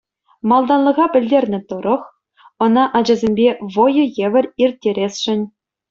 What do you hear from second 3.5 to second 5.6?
вӑйӑ евӗр ирттересшӗн.